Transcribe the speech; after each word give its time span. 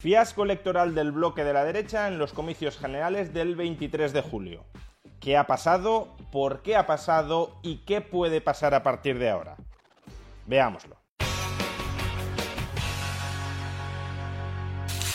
Fiasco 0.00 0.44
electoral 0.44 0.94
del 0.94 1.10
bloque 1.10 1.42
de 1.42 1.52
la 1.52 1.64
derecha 1.64 2.06
en 2.06 2.18
los 2.18 2.32
comicios 2.32 2.78
generales 2.78 3.34
del 3.34 3.56
23 3.56 4.12
de 4.12 4.20
julio. 4.20 4.64
¿Qué 5.18 5.36
ha 5.36 5.48
pasado? 5.48 6.16
¿Por 6.30 6.62
qué 6.62 6.76
ha 6.76 6.86
pasado? 6.86 7.58
¿Y 7.64 7.78
qué 7.78 8.00
puede 8.00 8.40
pasar 8.40 8.74
a 8.74 8.84
partir 8.84 9.18
de 9.18 9.28
ahora? 9.28 9.56
Veámoslo. 10.46 10.96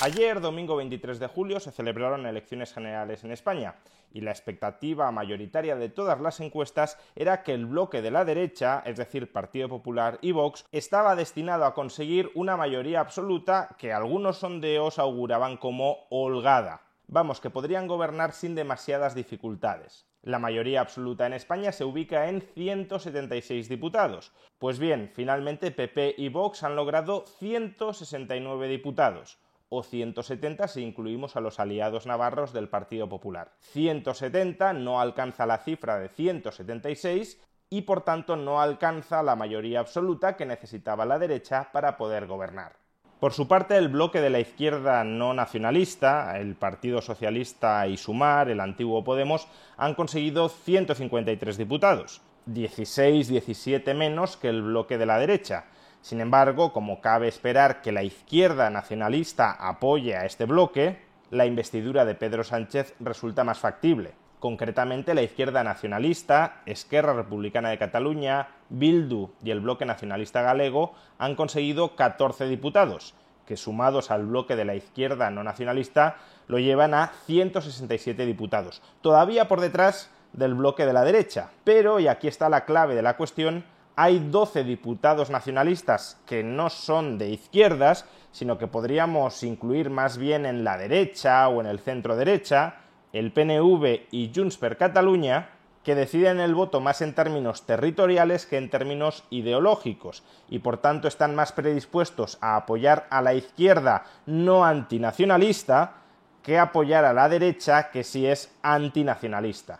Ayer, 0.01 0.41
domingo 0.41 0.75
23 0.75 1.17
de 1.17 1.27
julio, 1.27 1.61
se 1.61 1.71
celebraron 1.71 2.25
elecciones 2.25 2.73
generales 2.73 3.23
en 3.23 3.31
España 3.31 3.75
y 4.13 4.21
la 4.21 4.31
expectativa 4.31 5.11
mayoritaria 5.11 5.75
de 5.75 5.89
todas 5.89 6.21
las 6.21 6.39
encuestas 6.39 6.97
era 7.15 7.43
que 7.43 7.53
el 7.53 7.65
bloque 7.65 8.01
de 8.01 8.11
la 8.11 8.23
derecha, 8.23 8.81
es 8.85 8.97
decir, 8.97 9.31
Partido 9.31 9.67
Popular 9.67 10.19
y 10.21 10.31
Vox, 10.31 10.65
estaba 10.71 11.15
destinado 11.15 11.65
a 11.65 11.73
conseguir 11.73 12.31
una 12.35 12.55
mayoría 12.55 12.99
absoluta 12.99 13.75
que 13.77 13.91
algunos 13.91 14.37
sondeos 14.37 14.99
auguraban 14.99 15.57
como 15.57 16.05
holgada. 16.09 16.81
Vamos, 17.07 17.41
que 17.41 17.49
podrían 17.49 17.87
gobernar 17.87 18.31
sin 18.31 18.55
demasiadas 18.55 19.15
dificultades. 19.15 20.05
La 20.21 20.39
mayoría 20.39 20.79
absoluta 20.79 21.27
en 21.27 21.33
España 21.33 21.73
se 21.73 21.83
ubica 21.83 22.29
en 22.29 22.41
176 22.41 23.67
diputados. 23.67 24.31
Pues 24.57 24.79
bien, 24.79 25.11
finalmente 25.13 25.71
PP 25.71 26.15
y 26.17 26.29
Vox 26.29 26.63
han 26.63 26.77
logrado 26.77 27.25
169 27.25 28.69
diputados 28.69 29.37
o 29.75 29.81
170 29.81 30.67
si 30.67 30.81
incluimos 30.83 31.35
a 31.35 31.41
los 31.41 31.59
aliados 31.59 32.05
navarros 32.05 32.53
del 32.53 32.69
Partido 32.69 33.09
Popular. 33.09 33.53
170 33.59 34.73
no 34.73 35.01
alcanza 35.01 35.47
la 35.47 35.57
cifra 35.57 35.97
de 35.97 36.09
176 36.09 37.41
y 37.71 37.81
por 37.81 38.01
tanto 38.01 38.35
no 38.35 38.61
alcanza 38.61 39.23
la 39.23 39.35
mayoría 39.35 39.79
absoluta 39.79 40.37
que 40.37 40.45
necesitaba 40.45 41.05
la 41.05 41.17
derecha 41.17 41.69
para 41.73 41.97
poder 41.97 42.27
gobernar. 42.27 42.73
Por 43.19 43.33
su 43.33 43.47
parte, 43.47 43.77
el 43.77 43.87
bloque 43.87 44.21
de 44.21 44.29
la 44.29 44.41
izquierda 44.41 45.03
no 45.03 45.33
nacionalista, 45.33 46.37
el 46.37 46.55
Partido 46.55 47.01
Socialista 47.01 47.87
y 47.87 47.97
Sumar, 47.97 48.49
el 48.49 48.59
antiguo 48.59 49.03
Podemos, 49.03 49.47
han 49.77 49.95
conseguido 49.95 50.49
153 50.49 51.57
diputados, 51.57 52.21
16, 52.45 53.29
17 53.29 53.93
menos 53.93 54.37
que 54.37 54.49
el 54.49 54.61
bloque 54.61 54.99
de 54.99 55.05
la 55.05 55.17
derecha, 55.17 55.65
sin 56.03 56.19
embargo, 56.19 56.73
como 56.73 56.99
cabe 56.99 57.29
esperar 57.29 57.81
que 57.81 57.93
la 57.93 58.03
izquierda 58.03 58.69
nacionalista 58.69 59.51
apoye 59.51 60.17
a 60.17 60.25
este 60.25 60.43
bloque, 60.43 60.99
la 61.31 61.45
investidura 61.45 62.03
de 62.03 62.13
Pedro 62.13 62.43
Sánchez 62.43 62.93
resulta 62.99 63.45
más 63.45 63.59
factible. 63.59 64.11
Concretamente, 64.39 65.13
la 65.13 65.21
izquierda 65.21 65.63
nacionalista, 65.63 66.61
Esquerra 66.65 67.13
Republicana 67.13 67.69
de 67.69 67.77
Cataluña, 67.77 68.49
Bildu 68.67 69.29
y 69.45 69.51
el 69.51 69.61
bloque 69.61 69.85
nacionalista 69.85 70.41
galego 70.41 70.93
han 71.19 71.35
conseguido 71.37 71.95
14 71.95 72.47
diputados, 72.47 73.13
que 73.47 73.55
sumados 73.55 74.11
al 74.11 74.25
bloque 74.25 74.57
de 74.57 74.65
la 74.65 74.75
izquierda 74.75 75.31
no 75.31 75.41
nacionalista 75.41 76.17
lo 76.49 76.59
llevan 76.59 76.93
a 76.93 77.13
167 77.27 78.25
diputados, 78.25 78.81
todavía 79.01 79.47
por 79.47 79.61
detrás 79.61 80.09
del 80.33 80.53
bloque 80.53 80.85
de 80.85 80.91
la 80.91 81.05
derecha. 81.05 81.51
Pero, 81.63 82.01
y 82.01 82.09
aquí 82.09 82.27
está 82.27 82.49
la 82.49 82.65
clave 82.65 82.93
de 82.93 83.03
la 83.03 83.15
cuestión, 83.15 83.63
hay 83.95 84.19
12 84.19 84.63
diputados 84.63 85.29
nacionalistas 85.29 86.19
que 86.25 86.43
no 86.43 86.69
son 86.69 87.17
de 87.17 87.29
izquierdas, 87.29 88.05
sino 88.31 88.57
que 88.57 88.67
podríamos 88.67 89.43
incluir 89.43 89.89
más 89.89 90.17
bien 90.17 90.45
en 90.45 90.63
la 90.63 90.77
derecha 90.77 91.47
o 91.47 91.61
en 91.61 91.67
el 91.67 91.79
centro 91.79 92.15
derecha, 92.15 92.77
el 93.13 93.31
PNV 93.31 94.07
y 94.11 94.31
Junts 94.33 94.57
per 94.57 94.77
Catalunya, 94.77 95.49
que 95.83 95.95
deciden 95.95 96.39
el 96.39 96.55
voto 96.55 96.79
más 96.79 97.01
en 97.01 97.13
términos 97.13 97.63
territoriales 97.63 98.45
que 98.45 98.57
en 98.57 98.69
términos 98.69 99.25
ideológicos 99.29 100.23
y 100.49 100.59
por 100.59 100.77
tanto 100.77 101.07
están 101.07 101.35
más 101.35 101.51
predispuestos 101.51 102.37
a 102.41 102.55
apoyar 102.55 103.05
a 103.09 103.21
la 103.21 103.33
izquierda 103.33 104.05
no 104.25 104.63
antinacionalista 104.63 105.95
que 106.41 106.57
apoyar 106.57 107.05
a 107.05 107.13
la 107.13 107.29
derecha 107.29 107.91
que 107.91 108.03
sí 108.03 108.25
es 108.25 108.51
antinacionalista. 108.61 109.79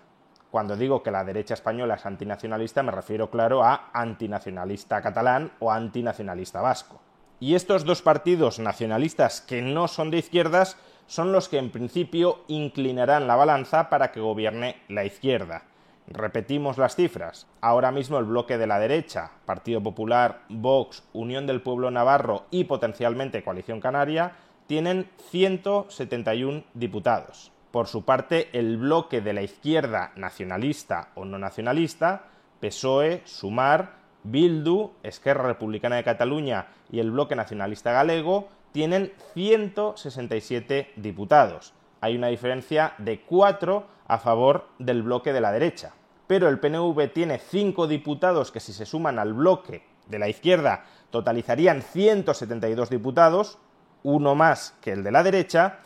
Cuando 0.54 0.78
digo 0.78 1.02
que 1.02 1.10
la 1.10 1.24
derecha 1.24 1.56
española 1.56 1.96
es 1.96 2.06
antinacionalista, 2.06 2.84
me 2.84 2.92
refiero, 2.92 3.32
claro, 3.32 3.64
a 3.64 3.90
antinacionalista 3.92 5.02
catalán 5.02 5.52
o 5.58 5.72
antinacionalista 5.72 6.62
vasco. 6.62 7.02
Y 7.40 7.56
estos 7.56 7.86
dos 7.86 8.04
partidos 8.04 8.60
nacionalistas 8.60 9.42
que 9.42 9.64
no 9.64 9.88
son 9.88 10.12
de 10.12 10.20
izquierdas 10.20 10.78
son 11.08 11.32
los 11.32 11.50
que 11.50 11.58
en 11.58 11.72
principio 11.72 12.44
inclinarán 12.50 13.26
la 13.26 13.36
balanza 13.36 13.90
para 13.90 14.12
que 14.12 14.20
gobierne 14.20 14.80
la 14.90 15.06
izquierda. 15.06 15.64
Repetimos 16.06 16.78
las 16.78 16.96
cifras. 16.96 17.48
Ahora 17.60 17.92
mismo 17.92 18.20
el 18.20 18.26
bloque 18.26 18.60
de 18.60 18.68
la 18.68 18.78
derecha, 18.78 19.32
Partido 19.48 19.82
Popular, 19.82 20.42
Vox, 20.50 21.02
Unión 21.14 21.48
del 21.48 21.64
Pueblo 21.64 21.90
Navarro 21.90 22.46
y 22.52 22.66
potencialmente 22.66 23.44
Coalición 23.44 23.82
Canaria, 23.82 24.34
tienen 24.68 25.10
171 25.32 26.64
diputados. 26.76 27.53
Por 27.74 27.88
su 27.88 28.06
parte, 28.06 28.50
el 28.54 28.78
bloque 28.78 29.20
de 29.20 29.34
la 29.34 29.42
izquierda 29.42 30.12
nacionalista 30.16 31.10
o 31.16 31.26
no 31.26 31.40
nacionalista, 31.40 32.26
PSOE, 32.60 33.24
Sumar, 33.26 33.96
Bildu, 34.22 34.92
Esquerra 35.02 35.48
Republicana 35.48 35.96
de 35.96 36.04
Cataluña 36.04 36.68
y 36.92 37.00
el 37.00 37.10
bloque 37.10 37.36
nacionalista 37.36 37.92
galego 37.92 38.48
tienen 38.74 39.12
167 39.34 40.92
diputados. 40.98 41.74
Hay 42.00 42.16
una 42.16 42.28
diferencia 42.28 42.94
de 43.00 43.22
4 43.22 43.88
a 44.06 44.20
favor 44.20 44.68
del 44.78 45.02
bloque 45.02 45.34
de 45.34 45.42
la 45.42 45.52
derecha. 45.52 45.94
Pero 46.28 46.50
el 46.50 46.60
PNV 46.60 47.12
tiene 47.12 47.40
5 47.40 47.88
diputados 47.88 48.52
que 48.52 48.60
si 48.60 48.72
se 48.72 48.86
suman 48.86 49.18
al 49.18 49.34
bloque 49.34 49.84
de 50.06 50.20
la 50.20 50.30
izquierda 50.30 50.86
totalizarían 51.10 51.82
172 51.82 52.92
diputados, 52.92 53.58
uno 54.04 54.36
más 54.36 54.78
que 54.80 54.92
el 54.92 55.02
de 55.02 55.12
la 55.12 55.24
derecha, 55.24 55.80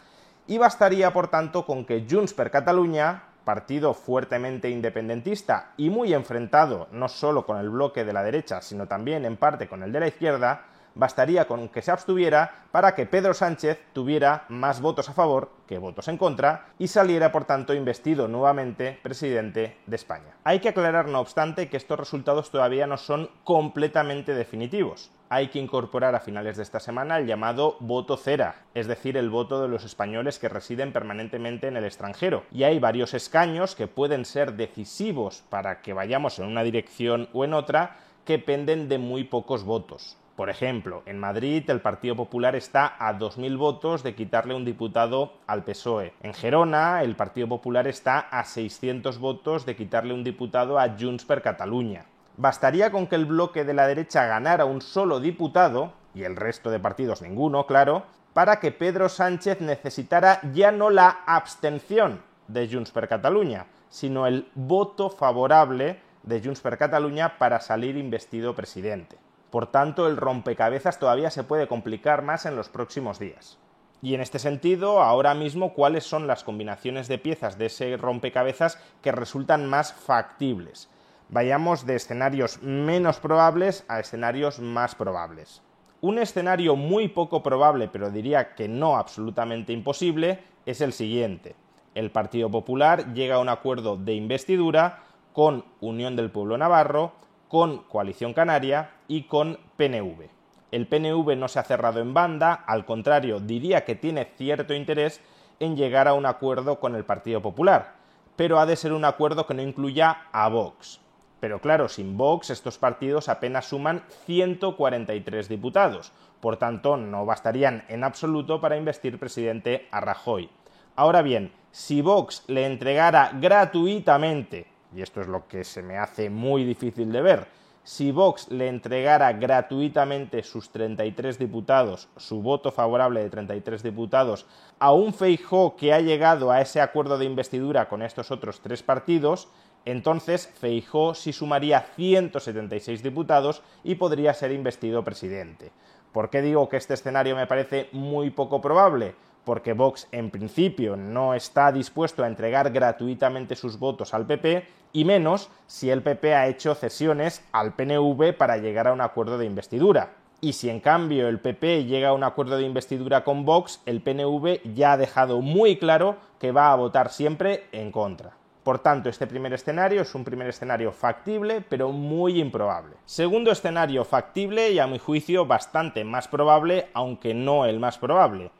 y 0.48 0.58
bastaría, 0.58 1.12
por 1.14 1.28
tanto, 1.28 1.66
con 1.66 1.86
que 1.86 2.06
Junts 2.10 2.34
per 2.34 2.50
Catalunya, 2.50 3.24
partido 3.44 3.94
fuertemente 3.94 4.70
independentista 4.70 5.72
y 5.78 5.90
muy 5.90 6.14
enfrentado 6.14 6.88
no 6.92 7.08
solo 7.08 7.46
con 7.46 7.58
el 7.58 7.70
bloque 7.70 8.04
de 8.04 8.14
la 8.14 8.24
derecha, 8.24 8.62
sino 8.62 8.88
también 8.88 9.24
en 9.26 9.38
parte 9.38 9.68
con 9.68 9.84
el 9.84 9.92
de 9.92 10.02
la 10.02 10.08
izquierda, 10.08 10.66
bastaría 10.96 11.48
con 11.48 11.70
que 11.70 11.82
se 11.82 11.92
abstuviera 11.92 12.66
para 12.72 12.96
que 12.96 13.06
Pedro 13.06 13.34
Sánchez 13.34 13.80
tuviera 13.94 14.46
más 14.50 14.82
votos 14.82 15.08
a 15.10 15.14
favor 15.14 15.52
que 15.68 15.78
votos 15.78 16.08
en 16.08 16.18
contra 16.18 16.68
y 16.80 16.88
saliera 16.88 17.32
por 17.32 17.46
tanto 17.46 17.74
investido 17.74 18.28
nuevamente 18.28 19.00
presidente 19.02 19.78
de 19.86 19.96
España. 19.96 20.36
Hay 20.44 20.60
que 20.60 20.70
aclarar 20.70 21.08
no 21.08 21.20
obstante 21.20 21.70
que 21.70 21.78
estos 21.78 22.00
resultados 22.00 22.52
todavía 22.52 22.88
no 22.88 22.98
son 22.98 23.30
completamente 23.44 24.34
definitivos. 24.34 25.12
Hay 25.30 25.50
que 25.50 25.60
incorporar 25.60 26.16
a 26.16 26.22
finales 26.22 26.56
de 26.56 26.64
esta 26.64 26.80
semana 26.80 27.18
el 27.18 27.28
llamado 27.28 27.76
voto 27.82 28.16
cera, 28.16 28.64
es 28.74 28.88
decir, 28.88 29.18
el 29.18 29.30
voto 29.30 29.62
de 29.62 29.68
los 29.68 29.84
españoles 29.84 30.40
que 30.40 30.48
residen 30.48 30.94
permanentemente 30.94 31.68
en 31.68 31.76
el 31.76 31.84
extranjero. 31.84 32.44
Y 32.50 32.64
hay 32.64 32.80
varios 32.80 33.14
escaños 33.14 33.76
que 33.76 33.88
pueden 33.88 34.24
ser 34.24 34.54
decisivos 34.54 35.44
para 35.50 35.82
que 35.82 35.92
vayamos 35.92 36.40
en 36.40 36.46
una 36.46 36.64
dirección 36.64 37.28
o 37.34 37.44
en 37.44 37.54
otra 37.54 37.98
que 38.24 38.40
penden 38.40 38.88
de 38.88 39.00
muy 39.00 39.26
pocos 39.26 39.66
votos. 39.66 40.18
Por 40.38 40.50
ejemplo, 40.50 41.04
en 41.06 41.20
Madrid 41.20 41.70
el 41.70 41.82
Partido 41.82 42.16
Popular 42.16 42.56
está 42.56 42.96
a 42.98 43.18
2.000 43.18 43.58
votos 43.58 44.04
de 44.04 44.16
quitarle 44.16 44.54
un 44.54 44.64
diputado 44.64 45.34
al 45.46 45.66
PSOE. 45.66 46.14
En 46.22 46.34
Gerona 46.34 47.04
el 47.04 47.18
Partido 47.18 47.50
Popular 47.50 47.88
está 47.88 48.20
a 48.20 48.46
600 48.46 49.18
votos 49.18 49.66
de 49.66 49.76
quitarle 49.76 50.14
un 50.14 50.24
diputado 50.24 50.80
a 50.80 50.96
Junts 50.98 51.26
per 51.26 51.42
Catalunya. 51.42 52.06
Bastaría 52.38 52.92
con 52.92 53.08
que 53.08 53.16
el 53.16 53.26
bloque 53.26 53.66
de 53.66 53.74
la 53.74 53.88
derecha 53.88 54.26
ganara 54.28 54.66
un 54.66 54.82
solo 54.82 55.20
diputado, 55.20 55.94
y 56.14 56.24
el 56.24 56.36
resto 56.36 56.70
de 56.70 56.80
partidos 56.80 57.24
ninguno, 57.24 57.66
claro, 57.66 58.04
para 58.34 58.60
que 58.60 58.72
Pedro 58.72 59.10
Sánchez 59.10 59.62
necesitara 59.62 60.40
ya 60.54 60.72
no 60.72 60.92
la 60.92 61.24
abstención 61.26 62.22
de 62.48 62.70
Junts 62.72 62.92
per 62.92 63.08
Catalunya, 63.08 63.66
sino 63.90 64.28
el 64.28 64.52
voto 64.54 65.10
favorable 65.10 66.00
de 66.22 66.40
Junts 66.40 66.62
per 66.62 66.78
Catalunya 66.78 67.40
para 67.40 67.60
salir 67.60 67.98
investido 67.98 68.54
presidente. 68.54 69.18
Por 69.50 69.72
tanto, 69.72 70.08
el 70.08 70.18
rompecabezas 70.18 71.00
todavía 71.00 71.32
se 71.32 71.44
puede 71.44 71.68
complicar 71.68 72.22
más 72.22 72.46
en 72.46 72.56
los 72.56 72.70
próximos 72.70 73.18
días. 73.18 73.58
Y 74.04 74.14
en 74.14 74.22
este 74.22 74.38
sentido, 74.38 75.02
ahora 75.02 75.34
mismo, 75.34 75.74
¿cuáles 75.74 76.04
son 76.04 76.28
las 76.28 76.44
combinaciones 76.44 77.08
de 77.08 77.18
piezas 77.18 77.58
de 77.58 77.66
ese 77.66 77.98
rompecabezas 77.98 78.78
que 79.02 79.12
resultan 79.12 79.66
más 79.68 79.94
factibles? 79.94 80.90
Vayamos 81.30 81.86
de 81.86 81.96
escenarios 81.96 82.64
menos 82.64 83.20
probables 83.20 83.84
a 83.90 84.00
escenarios 84.00 84.60
más 84.60 84.96
probables. 84.96 85.62
Un 86.00 86.20
escenario 86.20 86.78
muy 86.78 87.10
poco 87.10 87.44
probable, 87.44 87.90
pero 87.90 88.10
diría 88.10 88.56
que 88.56 88.70
no 88.70 88.96
absolutamente 88.96 89.74
imposible, 89.74 90.40
es 90.66 90.80
el 90.80 90.94
siguiente. 90.94 91.56
El 91.96 92.12
Partido 92.12 92.50
Popular 92.50 93.14
llega 93.14 93.36
a 93.36 93.40
un 93.40 93.50
acuerdo 93.50 93.98
de 93.98 94.14
investidura 94.14 95.04
con 95.34 95.66
Unión 95.82 96.16
del 96.16 96.32
Pueblo 96.32 96.58
Navarro, 96.58 97.12
con 97.50 97.80
Coalición 97.84 98.34
Canaria 98.34 98.92
y 99.10 99.24
con 99.24 99.60
PNV. 99.76 100.30
El 100.72 100.88
PNV 100.88 101.36
no 101.36 101.50
se 101.50 101.60
ha 101.60 101.64
cerrado 101.64 102.00
en 102.00 102.14
banda, 102.14 102.54
al 102.54 102.86
contrario, 102.86 103.42
diría 103.42 103.84
que 103.84 103.96
tiene 103.96 104.32
cierto 104.38 104.74
interés 104.74 105.22
en 105.60 105.76
llegar 105.76 106.08
a 106.08 106.14
un 106.14 106.26
acuerdo 106.26 106.80
con 106.80 106.96
el 106.96 107.04
Partido 107.04 107.42
Popular, 107.42 107.96
pero 108.38 108.60
ha 108.60 108.66
de 108.66 108.78
ser 108.78 108.94
un 108.94 109.04
acuerdo 109.04 109.46
que 109.46 109.56
no 109.56 109.62
incluya 109.62 110.28
a 110.32 110.48
Vox. 110.48 111.02
Pero 111.40 111.62
claro, 111.62 111.88
sin 111.88 112.18
Vox 112.18 112.50
estos 112.50 112.78
partidos 112.78 113.30
apenas 113.30 113.66
suman 113.66 114.04
143 114.26 115.50
diputados, 115.50 116.12
por 116.40 116.58
tanto 116.58 116.98
no 116.98 117.26
bastarían 117.26 117.84
en 117.90 118.04
absoluto 118.04 118.60
para 118.60 118.78
investir 118.78 119.20
presidente 119.20 119.88
a 119.92 120.00
Rajoy. 120.00 120.50
Ahora 120.96 121.22
bien, 121.22 121.52
si 121.72 122.02
Vox 122.02 122.44
le 122.48 122.66
entregara 122.66 123.32
gratuitamente, 123.40 124.66
y 124.96 125.02
esto 125.02 125.22
es 125.22 125.28
lo 125.28 125.48
que 125.48 125.64
se 125.64 125.84
me 125.84 125.98
hace 125.98 126.30
muy 126.30 126.64
difícil 126.64 127.12
de 127.12 127.22
ver, 127.22 127.48
si 127.88 128.12
Vox 128.12 128.50
le 128.52 128.68
entregara 128.68 129.32
gratuitamente 129.32 130.44
sus 130.44 130.72
33 130.72 131.40
diputados, 131.40 132.10
su 132.18 132.42
voto 132.42 132.70
favorable 132.70 133.24
de 133.24 133.30
33 133.30 133.82
diputados, 133.82 134.46
a 134.78 134.92
un 134.92 135.14
Feijó 135.14 135.78
que 135.78 135.94
ha 135.94 136.02
llegado 136.02 136.52
a 136.52 136.60
ese 136.60 136.82
acuerdo 136.82 137.18
de 137.18 137.24
investidura 137.24 137.88
con 137.88 138.02
estos 138.02 138.30
otros 138.30 138.60
tres 138.60 138.84
partidos, 138.84 139.48
entonces 139.92 140.48
Feijó 140.60 141.14
sí 141.14 141.32
sumaría 141.32 141.80
176 141.96 143.02
diputados 143.02 143.64
y 143.86 143.96
podría 143.96 144.34
ser 144.34 144.52
investido 144.52 145.02
presidente. 145.06 145.72
¿Por 146.12 146.30
qué 146.30 146.42
digo 146.42 146.68
que 146.68 146.76
este 146.76 146.94
escenario 146.94 147.38
me 147.38 147.48
parece 147.48 147.88
muy 147.94 148.30
poco 148.30 148.60
probable? 148.60 149.16
Porque 149.46 149.72
Vox 149.72 150.10
en 150.12 150.30
principio 150.30 150.98
no 150.98 151.34
está 151.34 151.72
dispuesto 151.72 152.22
a 152.22 152.28
entregar 152.28 152.70
gratuitamente 152.72 153.56
sus 153.56 153.80
votos 153.80 154.14
al 154.14 154.26
PP 154.26 154.68
y 154.92 155.06
menos 155.06 155.50
si 155.68 155.90
el 155.90 156.02
PP 156.02 156.36
ha 156.36 156.48
hecho 156.48 156.76
cesiones 156.76 157.46
al 157.54 157.74
PNV 157.74 158.34
para 158.38 158.58
llegar 158.58 158.88
a 158.88 158.94
un 158.94 159.00
acuerdo 159.00 159.38
de 159.38 159.46
investidura. 159.46 160.16
Y 160.42 160.52
si 160.52 160.70
en 160.70 160.82
cambio 160.82 161.30
el 161.30 161.40
PP 161.40 161.86
llega 161.86 162.10
a 162.10 162.14
un 162.14 162.26
acuerdo 162.26 162.58
de 162.58 162.66
investidura 162.66 163.24
con 163.24 163.46
Vox, 163.46 163.82
el 163.86 164.02
PNV 164.02 164.74
ya 164.76 164.92
ha 164.92 164.98
dejado 164.98 165.40
muy 165.40 165.78
claro 165.78 166.18
que 166.40 166.52
va 166.52 166.74
a 166.74 166.76
votar 166.76 167.10
siempre 167.10 167.68
en 167.72 167.92
contra. 167.92 168.34
Por 168.68 168.80
tanto, 168.80 169.08
este 169.08 169.28
primer 169.28 169.54
escenario 169.54 170.02
es 170.02 170.14
un 170.14 170.26
primer 170.26 170.50
escenario 170.50 170.92
factible, 170.92 171.62
pero 171.62 171.94
muy 171.94 172.42
improbable. 172.42 172.98
Segundo 173.06 173.50
escenario 173.50 174.04
factible 174.04 174.72
y 174.72 174.80
a 174.80 174.88
mi 174.88 175.00
juicio 175.00 175.46
bastante 175.46 176.04
más 176.04 176.28
probable, 176.28 176.90
aunque 176.94 177.34
no 177.34 177.64
el 177.64 177.80
más 177.80 177.98
probable. 177.98 178.52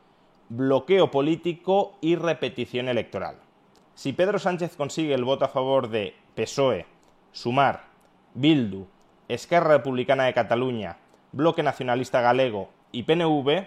Bloqueo 0.48 1.10
político 1.10 1.98
y 2.00 2.16
repetición 2.16 2.88
electoral. 2.88 3.36
Si 3.94 4.14
Pedro 4.14 4.38
Sánchez 4.38 4.76
consigue 4.76 5.12
el 5.12 5.24
voto 5.24 5.44
a 5.44 5.48
favor 5.48 5.90
de 5.90 6.14
PSOE, 6.34 6.86
Sumar, 7.30 7.84
Bildu, 8.32 8.86
Esquerra 9.28 9.76
Republicana 9.76 10.24
de 10.24 10.32
Cataluña, 10.32 10.96
Bloque 11.32 11.62
Nacionalista 11.62 12.22
Galego 12.22 12.70
y 12.92 13.02
PNV, 13.02 13.66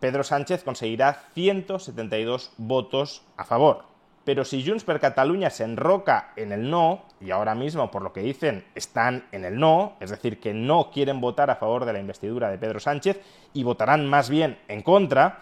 Pedro 0.00 0.24
Sánchez 0.24 0.64
conseguirá 0.64 1.24
172 1.34 2.54
votos 2.56 3.26
a 3.36 3.44
favor 3.44 3.95
pero 4.26 4.44
si 4.44 4.66
Junts 4.66 4.82
per 4.82 4.98
Catalunya 4.98 5.50
se 5.50 5.62
enroca 5.62 6.32
en 6.34 6.50
el 6.50 6.68
no, 6.68 7.04
y 7.20 7.30
ahora 7.30 7.54
mismo 7.54 7.92
por 7.92 8.02
lo 8.02 8.12
que 8.12 8.20
dicen 8.22 8.64
están 8.74 9.24
en 9.30 9.44
el 9.44 9.56
no, 9.56 9.96
es 10.00 10.10
decir, 10.10 10.40
que 10.40 10.52
no 10.52 10.90
quieren 10.90 11.20
votar 11.20 11.48
a 11.48 11.54
favor 11.54 11.84
de 11.84 11.92
la 11.92 12.00
investidura 12.00 12.50
de 12.50 12.58
Pedro 12.58 12.80
Sánchez 12.80 13.20
y 13.54 13.62
votarán 13.62 14.08
más 14.08 14.28
bien 14.28 14.58
en 14.66 14.82
contra, 14.82 15.38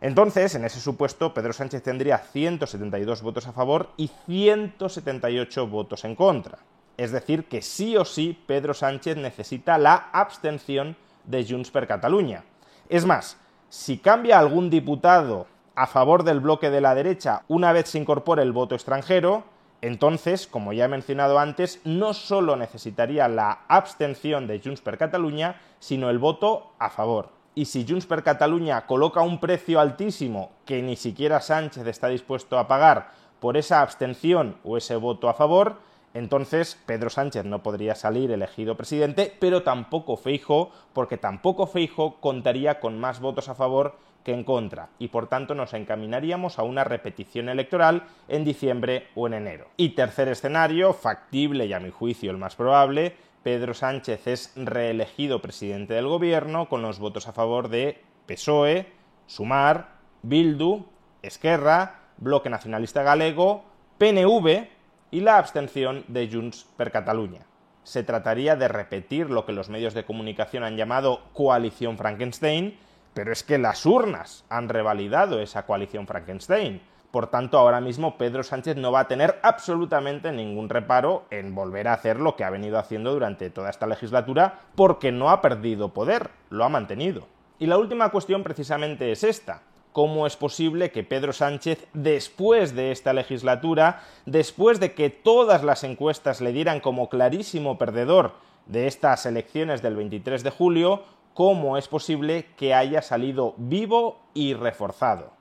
entonces, 0.00 0.54
en 0.54 0.64
ese 0.64 0.80
supuesto, 0.80 1.34
Pedro 1.34 1.52
Sánchez 1.52 1.82
tendría 1.82 2.18
172 2.18 3.22
votos 3.22 3.46
a 3.46 3.52
favor 3.52 3.90
y 3.98 4.10
178 4.26 5.66
votos 5.66 6.04
en 6.04 6.16
contra. 6.16 6.58
Es 6.96 7.12
decir, 7.12 7.44
que 7.44 7.60
sí 7.60 7.96
o 7.96 8.04
sí 8.04 8.42
Pedro 8.46 8.72
Sánchez 8.72 9.18
necesita 9.18 9.76
la 9.78 10.08
abstención 10.12 10.96
de 11.24 11.46
Junts 11.46 11.70
per 11.70 11.86
Catalunya. 11.86 12.44
Es 12.88 13.04
más, 13.04 13.36
si 13.68 13.98
cambia 13.98 14.38
algún 14.38 14.70
diputado 14.70 15.46
a 15.74 15.86
favor 15.86 16.24
del 16.24 16.40
bloque 16.40 16.70
de 16.70 16.80
la 16.80 16.94
derecha 16.94 17.42
una 17.48 17.72
vez 17.72 17.88
se 17.88 17.98
incorpore 17.98 18.42
el 18.42 18.52
voto 18.52 18.74
extranjero, 18.74 19.44
entonces, 19.82 20.46
como 20.46 20.72
ya 20.72 20.84
he 20.84 20.88
mencionado 20.88 21.38
antes, 21.38 21.80
no 21.84 22.12
solo 22.12 22.56
necesitaría 22.56 23.28
la 23.28 23.60
abstención 23.68 24.46
de 24.46 24.60
Junts 24.60 24.82
per 24.82 24.98
Catalunya, 24.98 25.60
sino 25.78 26.10
el 26.10 26.18
voto 26.18 26.72
a 26.78 26.90
favor. 26.90 27.30
Y 27.54 27.64
si 27.64 27.86
Junts 27.88 28.06
per 28.06 28.22
Catalunya 28.22 28.86
coloca 28.86 29.22
un 29.22 29.40
precio 29.40 29.80
altísimo 29.80 30.50
que 30.66 30.82
ni 30.82 30.96
siquiera 30.96 31.40
Sánchez 31.40 31.86
está 31.86 32.08
dispuesto 32.08 32.58
a 32.58 32.68
pagar 32.68 33.10
por 33.40 33.56
esa 33.56 33.80
abstención 33.80 34.56
o 34.64 34.76
ese 34.76 34.96
voto 34.96 35.28
a 35.28 35.34
favor, 35.34 35.76
entonces 36.12 36.78
Pedro 36.86 37.08
Sánchez 37.08 37.44
no 37.44 37.62
podría 37.62 37.94
salir 37.94 38.30
elegido 38.30 38.76
presidente, 38.76 39.34
pero 39.38 39.62
tampoco 39.62 40.16
Feijo, 40.16 40.70
porque 40.92 41.16
tampoco 41.16 41.66
Feijo 41.66 42.16
contaría 42.20 42.80
con 42.80 42.98
más 42.98 43.20
votos 43.20 43.48
a 43.48 43.54
favor 43.54 43.96
que 44.24 44.32
en 44.32 44.44
contra 44.44 44.90
y 44.98 45.08
por 45.08 45.28
tanto 45.28 45.54
nos 45.54 45.74
encaminaríamos 45.74 46.58
a 46.58 46.62
una 46.62 46.84
repetición 46.84 47.48
electoral 47.48 48.04
en 48.28 48.44
diciembre 48.44 49.08
o 49.14 49.26
en 49.26 49.34
enero. 49.34 49.68
Y 49.76 49.90
tercer 49.90 50.28
escenario, 50.28 50.92
factible 50.92 51.66
y 51.66 51.72
a 51.72 51.80
mi 51.80 51.90
juicio 51.90 52.30
el 52.30 52.38
más 52.38 52.56
probable, 52.56 53.16
Pedro 53.42 53.72
Sánchez 53.72 54.26
es 54.26 54.52
reelegido 54.56 55.40
presidente 55.40 55.94
del 55.94 56.06
gobierno 56.06 56.68
con 56.68 56.82
los 56.82 56.98
votos 56.98 57.26
a 57.26 57.32
favor 57.32 57.68
de 57.68 58.02
PSOE, 58.26 58.86
Sumar, 59.26 59.96
Bildu, 60.22 60.86
Esquerra, 61.22 62.00
Bloque 62.18 62.50
Nacionalista 62.50 63.02
Galego, 63.02 63.64
PNV 63.98 64.68
y 65.10 65.20
la 65.20 65.38
abstención 65.38 66.04
de 66.08 66.28
Junts 66.30 66.66
per 66.76 66.90
Catalunya. 66.90 67.46
Se 67.82 68.02
trataría 68.02 68.56
de 68.56 68.68
repetir 68.68 69.30
lo 69.30 69.46
que 69.46 69.52
los 69.52 69.70
medios 69.70 69.94
de 69.94 70.04
comunicación 70.04 70.62
han 70.62 70.76
llamado 70.76 71.22
coalición 71.32 71.96
Frankenstein, 71.96 72.78
pero 73.14 73.32
es 73.32 73.42
que 73.42 73.58
las 73.58 73.86
urnas 73.86 74.44
han 74.48 74.68
revalidado 74.68 75.40
esa 75.40 75.66
coalición 75.66 76.06
Frankenstein. 76.06 76.80
Por 77.10 77.26
tanto, 77.26 77.58
ahora 77.58 77.80
mismo 77.80 78.16
Pedro 78.16 78.44
Sánchez 78.44 78.76
no 78.76 78.92
va 78.92 79.00
a 79.00 79.08
tener 79.08 79.40
absolutamente 79.42 80.30
ningún 80.30 80.68
reparo 80.68 81.24
en 81.30 81.54
volver 81.56 81.88
a 81.88 81.94
hacer 81.94 82.20
lo 82.20 82.36
que 82.36 82.44
ha 82.44 82.50
venido 82.50 82.78
haciendo 82.78 83.12
durante 83.12 83.50
toda 83.50 83.68
esta 83.68 83.88
legislatura 83.88 84.60
porque 84.76 85.10
no 85.10 85.30
ha 85.30 85.42
perdido 85.42 85.92
poder, 85.92 86.30
lo 86.50 86.64
ha 86.64 86.68
mantenido. 86.68 87.26
Y 87.58 87.66
la 87.66 87.78
última 87.78 88.10
cuestión 88.10 88.44
precisamente 88.44 89.10
es 89.10 89.24
esta. 89.24 89.62
¿Cómo 89.92 90.24
es 90.24 90.36
posible 90.36 90.92
que 90.92 91.02
Pedro 91.02 91.32
Sánchez, 91.32 91.88
después 91.94 92.76
de 92.76 92.92
esta 92.92 93.12
legislatura, 93.12 94.02
después 94.24 94.78
de 94.78 94.94
que 94.94 95.10
todas 95.10 95.64
las 95.64 95.82
encuestas 95.82 96.40
le 96.40 96.52
dieran 96.52 96.78
como 96.78 97.08
clarísimo 97.08 97.76
perdedor 97.76 98.34
de 98.66 98.86
estas 98.86 99.26
elecciones 99.26 99.82
del 99.82 99.96
23 99.96 100.44
de 100.44 100.50
julio, 100.50 101.02
cómo 101.34 101.76
es 101.76 101.88
posible 101.88 102.46
que 102.56 102.74
haya 102.74 103.02
salido 103.02 103.54
vivo 103.56 104.20
y 104.34 104.54
reforzado. 104.54 105.32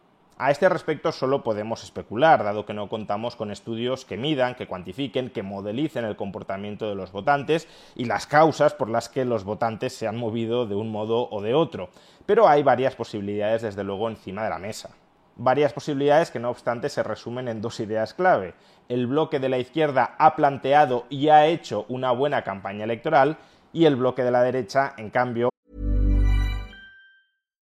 A 0.42 0.52
este 0.52 0.70
respecto 0.70 1.12
solo 1.12 1.44
podemos 1.44 1.84
especular, 1.84 2.46
dado 2.46 2.66
que 2.66 2.74
no 2.74 2.88
contamos 2.88 3.36
con 3.36 3.52
estudios 3.52 4.06
que 4.06 4.16
midan, 4.16 4.56
que 4.56 4.68
cuantifiquen, 4.68 5.32
que 5.32 5.44
modelicen 5.44 6.06
el 6.06 6.16
comportamiento 6.16 6.88
de 6.88 6.96
los 6.96 7.12
votantes 7.12 7.68
y 7.94 8.06
las 8.06 8.26
causas 8.26 8.74
por 8.74 8.90
las 8.90 9.10
que 9.10 9.26
los 9.26 9.44
votantes 9.44 9.94
se 9.94 10.08
han 10.08 10.16
movido 10.16 10.66
de 10.66 10.76
un 10.76 10.94
modo 10.94 11.28
o 11.30 11.42
de 11.42 11.54
otro. 11.54 11.90
Pero 12.26 12.48
hay 12.48 12.64
varias 12.64 12.96
posibilidades, 12.96 13.64
desde 13.64 13.84
luego, 13.84 14.10
encima 14.10 14.46
de 14.46 14.50
la 14.50 14.60
mesa. 14.60 14.92
Varias 15.36 15.74
posibilidades 15.74 16.32
que, 16.32 16.40
no 16.40 16.50
obstante, 16.50 16.88
se 16.88 17.04
resumen 17.04 17.50
en 17.50 17.62
dos 17.62 17.82
ideas 17.82 18.14
clave. 18.14 18.54
El 18.88 19.08
bloque 19.08 19.40
de 19.40 19.50
la 19.50 19.58
izquierda 19.58 20.16
ha 20.18 20.38
planteado 20.38 21.06
y 21.10 21.28
ha 21.28 21.48
hecho 21.48 21.86
una 21.90 22.14
buena 22.14 22.46
campaña 22.46 22.86
electoral 22.86 23.38
y 23.74 23.84
el 23.84 23.98
bloque 23.98 24.24
de 24.24 24.32
la 24.32 24.42
derecha, 24.42 24.94
en 24.96 25.10
cambio, 25.10 25.49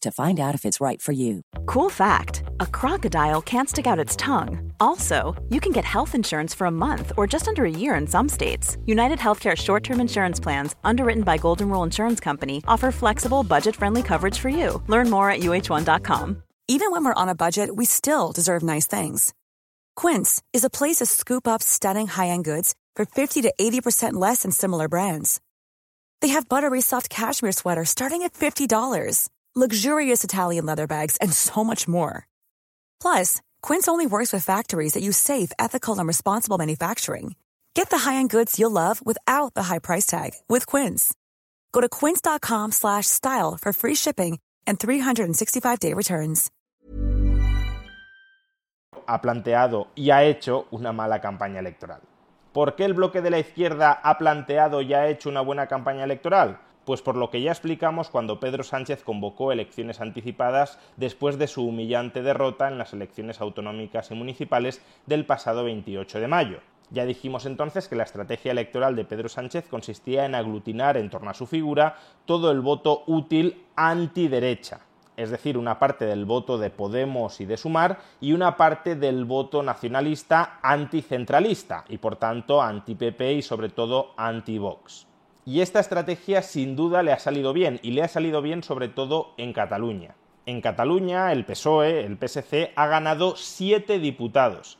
to 0.00 0.10
find 0.10 0.38
out 0.38 0.54
if 0.54 0.64
it's 0.64 0.80
right 0.80 1.00
for 1.00 1.12
you. 1.12 1.42
Cool 1.66 1.90
fact 1.90 2.42
a 2.60 2.66
crocodile 2.66 3.40
can't 3.40 3.68
stick 3.68 3.86
out 3.86 3.98
its 3.98 4.16
tongue. 4.16 4.72
Also, 4.80 5.34
you 5.48 5.60
can 5.60 5.72
get 5.72 5.84
health 5.84 6.14
insurance 6.14 6.54
for 6.54 6.66
a 6.66 6.70
month 6.70 7.12
or 7.16 7.26
just 7.26 7.48
under 7.48 7.64
a 7.64 7.70
year 7.70 7.94
in 7.94 8.06
some 8.06 8.28
states. 8.28 8.76
United 8.86 9.18
Healthcare 9.18 9.56
short 9.56 9.84
term 9.84 10.00
insurance 10.00 10.40
plans, 10.40 10.76
underwritten 10.84 11.22
by 11.22 11.38
Golden 11.38 11.68
Rule 11.68 11.84
Insurance 11.84 12.20
Company, 12.20 12.62
offer 12.68 12.90
flexible, 12.92 13.42
budget 13.42 13.76
friendly 13.76 14.02
coverage 14.02 14.38
for 14.38 14.48
you. 14.48 14.82
Learn 14.88 15.08
more 15.10 15.30
at 15.30 15.40
uh1.com. 15.40 16.42
Even 16.68 16.90
when 16.90 17.04
we're 17.04 17.22
on 17.22 17.28
a 17.28 17.34
budget, 17.34 17.74
we 17.74 17.84
still 17.84 18.32
deserve 18.32 18.62
nice 18.62 18.86
things. 18.86 19.34
Quince 19.96 20.42
is 20.52 20.64
a 20.64 20.70
place 20.70 20.96
to 20.96 21.06
scoop 21.06 21.46
up 21.46 21.62
stunning 21.62 22.06
high 22.06 22.28
end 22.28 22.44
goods 22.44 22.74
for 22.94 23.04
50 23.04 23.42
to 23.42 23.52
80% 23.60 24.14
less 24.14 24.42
than 24.42 24.52
similar 24.52 24.88
brands. 24.88 25.40
They 26.22 26.28
have 26.28 26.48
buttery 26.48 26.80
soft 26.80 27.10
cashmere 27.10 27.52
sweaters 27.52 27.90
starting 27.90 28.22
at 28.22 28.32
$50, 28.34 29.28
luxurious 29.54 30.24
Italian 30.24 30.64
leather 30.64 30.86
bags, 30.86 31.18
and 31.18 31.32
so 31.32 31.62
much 31.62 31.86
more. 31.86 32.26
Plus, 33.00 33.42
Quince 33.60 33.88
only 33.88 34.06
works 34.06 34.32
with 34.32 34.44
factories 34.44 34.94
that 34.94 35.02
use 35.02 35.18
safe, 35.18 35.52
ethical, 35.58 35.98
and 35.98 36.08
responsible 36.08 36.56
manufacturing. 36.56 37.34
Get 37.74 37.90
the 37.90 37.98
high-end 37.98 38.30
goods 38.30 38.58
you'll 38.58 38.70
love 38.70 39.04
without 39.04 39.52
the 39.54 39.64
high 39.64 39.78
price 39.78 40.06
tag 40.06 40.30
with 40.48 40.66
Quince. 40.66 41.12
Go 41.72 41.82
to 41.82 41.88
quince.com/style 41.88 43.58
for 43.60 43.72
free 43.72 43.94
shipping 43.94 44.38
and 44.66 44.78
365-day 44.78 45.92
returns. 45.92 46.50
Ha 49.06 49.20
planteado 49.20 49.88
y 49.96 50.10
ha 50.10 50.22
hecho 50.22 50.66
una 50.70 50.92
mala 50.92 51.20
campaña 51.20 51.58
electoral. 51.58 52.00
¿Por 52.52 52.76
qué 52.76 52.84
el 52.84 52.94
bloque 52.94 53.20
de 53.20 53.30
la 53.30 53.38
izquierda 53.38 53.92
ha 53.92 54.16
planteado 54.18 54.80
y 54.80 54.94
ha 54.94 55.08
hecho 55.08 55.28
una 55.28 55.40
buena 55.40 55.66
campaña 55.66 56.04
electoral? 56.04 56.60
Pues 56.84 57.00
por 57.00 57.16
lo 57.16 57.30
que 57.30 57.40
ya 57.40 57.52
explicamos 57.52 58.10
cuando 58.10 58.40
Pedro 58.40 58.64
Sánchez 58.64 59.04
convocó 59.04 59.52
elecciones 59.52 60.00
anticipadas 60.00 60.80
después 60.96 61.38
de 61.38 61.46
su 61.46 61.64
humillante 61.64 62.22
derrota 62.22 62.66
en 62.66 62.76
las 62.76 62.92
elecciones 62.92 63.40
autonómicas 63.40 64.10
y 64.10 64.14
municipales 64.14 64.82
del 65.06 65.24
pasado 65.24 65.62
28 65.62 66.18
de 66.18 66.26
mayo. 66.26 66.58
Ya 66.90 67.06
dijimos 67.06 67.46
entonces 67.46 67.88
que 67.88 67.96
la 67.96 68.02
estrategia 68.02 68.50
electoral 68.50 68.96
de 68.96 69.04
Pedro 69.04 69.28
Sánchez 69.28 69.68
consistía 69.68 70.26
en 70.26 70.34
aglutinar 70.34 70.96
en 70.96 71.08
torno 71.08 71.30
a 71.30 71.34
su 71.34 71.46
figura 71.46 71.96
todo 72.26 72.50
el 72.50 72.60
voto 72.60 73.04
útil 73.06 73.64
antiderecha, 73.76 74.80
es 75.16 75.30
decir, 75.30 75.56
una 75.56 75.78
parte 75.78 76.04
del 76.04 76.24
voto 76.24 76.58
de 76.58 76.70
Podemos 76.70 77.40
y 77.40 77.46
de 77.46 77.56
Sumar 77.56 77.98
y 78.20 78.32
una 78.32 78.56
parte 78.56 78.96
del 78.96 79.24
voto 79.24 79.62
nacionalista 79.62 80.58
anticentralista 80.62 81.84
y 81.88 81.98
por 81.98 82.16
tanto 82.16 82.60
anti-PP 82.60 83.34
y 83.34 83.42
sobre 83.42 83.68
todo 83.68 84.12
anti-Vox. 84.16 85.11
Y 85.44 85.60
esta 85.60 85.80
estrategia 85.80 86.40
sin 86.40 86.76
duda 86.76 87.02
le 87.02 87.10
ha 87.10 87.18
salido 87.18 87.52
bien, 87.52 87.80
y 87.82 87.90
le 87.90 88.02
ha 88.02 88.08
salido 88.08 88.42
bien 88.42 88.62
sobre 88.62 88.86
todo 88.88 89.34
en 89.38 89.52
Cataluña. 89.52 90.14
En 90.46 90.60
Cataluña 90.60 91.32
el 91.32 91.44
PSOE, 91.44 92.04
el 92.04 92.16
PSC, 92.16 92.72
ha 92.76 92.86
ganado 92.86 93.34
siete 93.36 93.98
diputados, 93.98 94.78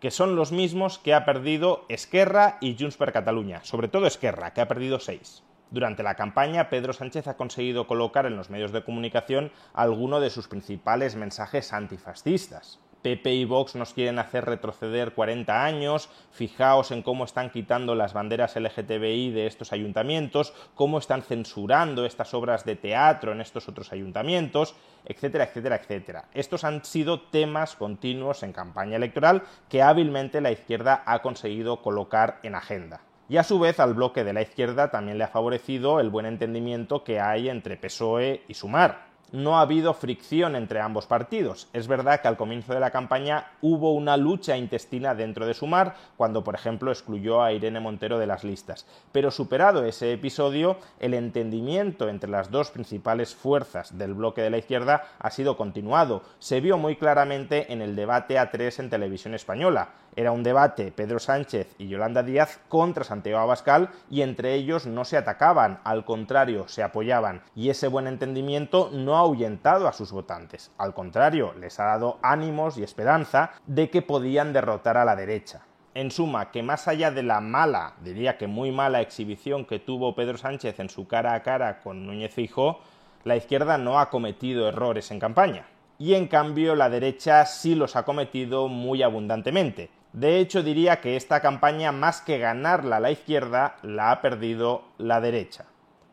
que 0.00 0.10
son 0.10 0.36
los 0.36 0.52
mismos 0.52 0.98
que 0.98 1.14
ha 1.14 1.24
perdido 1.24 1.86
Esquerra 1.88 2.58
y 2.60 2.76
Junts 2.78 2.98
per 2.98 3.12
Catalunya, 3.12 3.64
sobre 3.64 3.88
todo 3.88 4.06
Esquerra, 4.06 4.52
que 4.52 4.60
ha 4.60 4.68
perdido 4.68 5.00
seis. 5.00 5.44
Durante 5.70 6.02
la 6.02 6.14
campaña, 6.14 6.68
Pedro 6.68 6.92
Sánchez 6.92 7.28
ha 7.28 7.38
conseguido 7.38 7.86
colocar 7.86 8.26
en 8.26 8.36
los 8.36 8.50
medios 8.50 8.72
de 8.72 8.84
comunicación 8.84 9.50
alguno 9.72 10.20
de 10.20 10.28
sus 10.28 10.46
principales 10.46 11.16
mensajes 11.16 11.72
antifascistas. 11.72 12.78
PP 13.02 13.34
y 13.34 13.44
Vox 13.44 13.74
nos 13.74 13.92
quieren 13.92 14.18
hacer 14.18 14.44
retroceder 14.44 15.12
40 15.12 15.64
años, 15.64 16.08
fijaos 16.30 16.90
en 16.92 17.02
cómo 17.02 17.24
están 17.24 17.50
quitando 17.50 17.94
las 17.94 18.12
banderas 18.12 18.56
LGTBI 18.56 19.30
de 19.30 19.46
estos 19.46 19.72
ayuntamientos, 19.72 20.54
cómo 20.74 20.98
están 20.98 21.22
censurando 21.22 22.06
estas 22.06 22.32
obras 22.32 22.64
de 22.64 22.76
teatro 22.76 23.32
en 23.32 23.40
estos 23.40 23.68
otros 23.68 23.92
ayuntamientos, 23.92 24.74
etcétera, 25.04 25.44
etcétera, 25.44 25.76
etcétera. 25.76 26.24
Estos 26.32 26.64
han 26.64 26.84
sido 26.84 27.20
temas 27.20 27.74
continuos 27.74 28.42
en 28.42 28.52
campaña 28.52 28.96
electoral 28.96 29.42
que 29.68 29.82
hábilmente 29.82 30.40
la 30.40 30.52
izquierda 30.52 31.02
ha 31.04 31.20
conseguido 31.22 31.82
colocar 31.82 32.38
en 32.42 32.54
agenda. 32.54 33.00
Y 33.28 33.38
a 33.38 33.44
su 33.44 33.58
vez 33.58 33.80
al 33.80 33.94
bloque 33.94 34.24
de 34.24 34.32
la 34.32 34.42
izquierda 34.42 34.90
también 34.90 35.18
le 35.18 35.24
ha 35.24 35.28
favorecido 35.28 36.00
el 36.00 36.10
buen 36.10 36.26
entendimiento 36.26 37.02
que 37.02 37.18
hay 37.18 37.48
entre 37.48 37.76
PSOE 37.76 38.42
y 38.46 38.54
Sumar 38.54 39.11
no 39.32 39.56
ha 39.56 39.62
habido 39.62 39.94
fricción 39.94 40.54
entre 40.54 40.80
ambos 40.80 41.06
partidos. 41.06 41.68
Es 41.72 41.88
verdad 41.88 42.20
que 42.20 42.28
al 42.28 42.36
comienzo 42.36 42.74
de 42.74 42.80
la 42.80 42.90
campaña 42.90 43.46
hubo 43.60 43.92
una 43.92 44.16
lucha 44.16 44.56
intestina 44.56 45.14
dentro 45.14 45.46
de 45.46 45.54
Sumar, 45.54 45.94
cuando 46.16 46.44
por 46.44 46.54
ejemplo 46.54 46.92
excluyó 46.92 47.42
a 47.42 47.52
Irene 47.52 47.80
Montero 47.80 48.18
de 48.18 48.26
las 48.26 48.44
listas. 48.44 48.86
Pero 49.10 49.30
superado 49.30 49.84
ese 49.84 50.12
episodio, 50.12 50.76
el 51.00 51.14
entendimiento 51.14 52.08
entre 52.08 52.30
las 52.30 52.50
dos 52.50 52.70
principales 52.70 53.34
fuerzas 53.34 53.98
del 53.98 54.14
bloque 54.14 54.42
de 54.42 54.50
la 54.50 54.58
izquierda 54.58 55.04
ha 55.18 55.30
sido 55.30 55.56
continuado. 55.56 56.22
Se 56.38 56.60
vio 56.60 56.78
muy 56.78 56.96
claramente 56.96 57.72
en 57.72 57.82
el 57.82 57.96
debate 57.96 58.38
a 58.38 58.50
tres 58.50 58.78
en 58.78 58.90
televisión 58.90 59.34
española. 59.34 59.90
Era 60.14 60.32
un 60.32 60.42
debate 60.42 60.92
Pedro 60.92 61.18
Sánchez 61.18 61.74
y 61.78 61.88
Yolanda 61.88 62.22
Díaz 62.22 62.60
contra 62.68 63.02
Santiago 63.02 63.38
Abascal 63.38 63.88
y 64.10 64.20
entre 64.20 64.52
ellos 64.54 64.86
no 64.86 65.06
se 65.06 65.16
atacaban, 65.16 65.80
al 65.84 66.04
contrario, 66.04 66.68
se 66.68 66.82
apoyaban. 66.82 67.42
Y 67.54 67.70
ese 67.70 67.88
buen 67.88 68.06
entendimiento 68.06 68.90
no 68.92 69.16
ha 69.16 69.20
ahuyentado 69.20 69.88
a 69.88 69.92
sus 69.92 70.12
votantes. 70.12 70.70
Al 70.76 70.92
contrario, 70.92 71.54
les 71.54 71.80
ha 71.80 71.84
dado 71.84 72.18
ánimos 72.22 72.76
y 72.76 72.82
esperanza 72.82 73.52
de 73.66 73.88
que 73.88 74.02
podían 74.02 74.52
derrotar 74.52 74.98
a 74.98 75.06
la 75.06 75.16
derecha. 75.16 75.62
En 75.94 76.10
suma, 76.10 76.50
que 76.50 76.62
más 76.62 76.88
allá 76.88 77.10
de 77.10 77.22
la 77.22 77.40
mala, 77.40 77.94
diría 78.02 78.38
que 78.38 78.46
muy 78.46 78.70
mala 78.70 79.00
exhibición 79.00 79.66
que 79.66 79.78
tuvo 79.78 80.14
Pedro 80.14 80.38
Sánchez 80.38 80.80
en 80.80 80.90
su 80.90 81.06
cara 81.06 81.34
a 81.34 81.42
cara 81.42 81.80
con 81.80 82.06
Núñez 82.06 82.34
Fijó, 82.34 82.80
la 83.24 83.36
izquierda 83.36 83.78
no 83.78 83.98
ha 83.98 84.10
cometido 84.10 84.68
errores 84.68 85.10
en 85.10 85.20
campaña. 85.20 85.66
Y 85.98 86.14
en 86.14 86.28
cambio 86.28 86.74
la 86.74 86.88
derecha 86.90 87.46
sí 87.46 87.74
los 87.74 87.94
ha 87.94 88.04
cometido 88.04 88.68
muy 88.68 89.02
abundantemente. 89.02 89.90
De 90.12 90.40
hecho, 90.40 90.62
diría 90.62 91.00
que 91.00 91.16
esta 91.16 91.40
campaña, 91.40 91.90
más 91.90 92.20
que 92.20 92.36
ganarla 92.36 93.00
la 93.00 93.10
izquierda, 93.10 93.76
la 93.82 94.10
ha 94.10 94.20
perdido 94.20 94.82
la 94.98 95.22
derecha. 95.22 95.64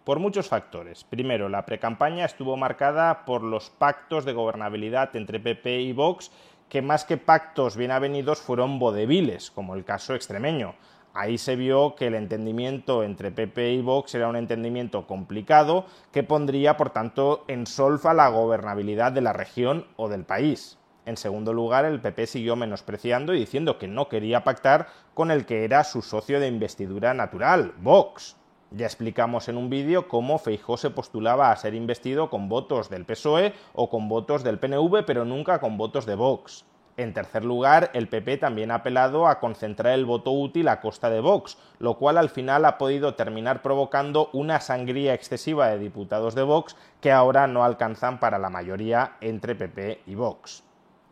Por 0.06 0.20
muchos 0.20 0.48
factores. 0.48 1.03
Primero, 1.03 1.50
la 1.50 1.65
precampaña 1.65 2.24
estuvo 2.24 2.56
marcada 2.56 3.25
por 3.25 3.44
los 3.44 3.70
pactos 3.70 4.24
de 4.24 4.32
gobernabilidad 4.32 5.13
entre 5.18 5.41
PP 5.41 5.82
y 5.82 5.91
Vox, 5.91 6.32
que 6.70 6.82
más 6.82 7.03
que 7.03 7.18
pactos 7.18 7.75
bien 7.75 7.91
avenidos 7.91 8.39
fueron 8.39 8.79
vodeviles, 8.79 9.51
como 9.51 9.75
el 9.75 9.84
caso 9.84 10.15
extremeño. 10.15 10.75
Ahí 11.13 11.38
se 11.38 11.58
vio 11.58 11.96
que 11.96 12.08
el 12.08 12.15
entendimiento 12.15 13.03
entre 13.03 13.32
PP 13.32 13.74
y 13.74 13.82
Vox 13.82 14.15
era 14.15 14.29
un 14.29 14.38
entendimiento 14.38 15.08
complicado 15.08 15.86
que 16.13 16.24
pondría, 16.24 16.77
por 16.77 16.91
tanto, 16.91 17.44
en 17.50 17.68
solfa 17.68 18.13
la 18.13 18.29
gobernabilidad 18.29 19.12
de 19.12 19.22
la 19.22 19.34
región 19.34 19.86
o 19.98 20.08
del 20.08 20.24
país. 20.24 20.78
En 21.09 21.17
segundo 21.17 21.53
lugar, 21.53 21.85
el 21.85 21.99
PP 21.99 22.27
siguió 22.27 22.55
menospreciando 22.55 23.33
y 23.33 23.39
diciendo 23.39 23.79
que 23.79 23.87
no 23.87 24.09
quería 24.09 24.43
pactar 24.43 24.89
con 25.15 25.31
el 25.31 25.47
que 25.47 25.63
era 25.63 25.83
su 25.83 26.03
socio 26.03 26.39
de 26.39 26.45
investidura 26.45 27.15
natural, 27.15 27.73
Vox. 27.79 28.37
Ya 28.69 28.85
explicamos 28.85 29.49
en 29.49 29.57
un 29.57 29.71
vídeo 29.71 30.07
cómo 30.07 30.37
Feijó 30.37 30.77
se 30.77 30.91
postulaba 30.91 31.49
a 31.49 31.55
ser 31.55 31.73
investido 31.73 32.29
con 32.29 32.47
votos 32.47 32.91
del 32.91 33.05
PSOE 33.05 33.55
o 33.73 33.89
con 33.89 34.07
votos 34.07 34.43
del 34.43 34.59
PNV, 34.59 35.03
pero 35.03 35.25
nunca 35.25 35.59
con 35.59 35.77
votos 35.77 36.05
de 36.05 36.13
Vox. 36.13 36.63
En 36.95 37.15
tercer 37.15 37.43
lugar, 37.43 37.89
el 37.95 38.07
PP 38.07 38.37
también 38.37 38.69
ha 38.69 38.75
apelado 38.75 39.25
a 39.25 39.39
concentrar 39.39 39.93
el 39.93 40.05
voto 40.05 40.31
útil 40.31 40.67
a 40.67 40.79
costa 40.79 41.09
de 41.09 41.21
Vox, 41.21 41.57
lo 41.79 41.97
cual 41.97 42.19
al 42.19 42.29
final 42.29 42.65
ha 42.65 42.77
podido 42.77 43.15
terminar 43.15 43.63
provocando 43.63 44.29
una 44.31 44.59
sangría 44.59 45.15
excesiva 45.15 45.69
de 45.69 45.79
diputados 45.79 46.35
de 46.35 46.43
Vox 46.43 46.75
que 47.01 47.11
ahora 47.11 47.47
no 47.47 47.63
alcanzan 47.63 48.19
para 48.19 48.37
la 48.37 48.51
mayoría 48.51 49.13
entre 49.21 49.55
PP 49.55 50.03
y 50.05 50.13
Vox. 50.13 50.68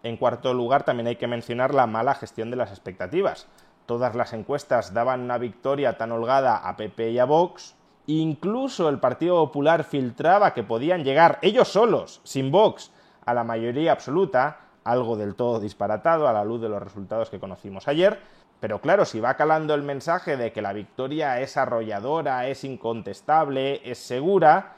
En 0.07 0.15
cuarto 0.15 0.53
lugar, 0.53 0.83
también 0.83 1.07
hay 1.07 1.17
que 1.17 1.27
mencionar 1.27 1.73
la 1.73 1.85
mala 1.85 2.15
gestión 2.15 2.49
de 2.49 2.55
las 2.55 2.69
expectativas. 2.69 3.45
Todas 3.85 4.15
las 4.15 4.31
encuestas 4.31 4.93
daban 4.93 5.19
una 5.19 5.37
victoria 5.37 5.97
tan 5.97 6.13
holgada 6.13 6.55
a 6.65 6.77
PP 6.77 7.11
y 7.11 7.19
a 7.19 7.25
Vox. 7.25 7.75
Incluso 8.05 8.87
el 8.87 8.99
Partido 8.99 9.35
Popular 9.35 9.83
filtraba 9.83 10.53
que 10.53 10.63
podían 10.63 11.03
llegar 11.03 11.39
ellos 11.41 11.67
solos, 11.67 12.21
sin 12.23 12.51
Vox, 12.51 12.93
a 13.25 13.33
la 13.33 13.43
mayoría 13.43 13.91
absoluta, 13.91 14.61
algo 14.85 15.17
del 15.17 15.35
todo 15.35 15.59
disparatado 15.59 16.29
a 16.29 16.31
la 16.31 16.45
luz 16.45 16.61
de 16.61 16.69
los 16.69 16.81
resultados 16.81 17.29
que 17.29 17.41
conocimos 17.41 17.89
ayer. 17.89 18.17
Pero 18.61 18.79
claro, 18.79 19.03
si 19.03 19.19
va 19.19 19.35
calando 19.35 19.73
el 19.73 19.83
mensaje 19.83 20.37
de 20.37 20.53
que 20.53 20.61
la 20.61 20.71
victoria 20.71 21.41
es 21.41 21.57
arrolladora, 21.57 22.47
es 22.47 22.63
incontestable, 22.63 23.81
es 23.83 23.97
segura, 23.97 24.76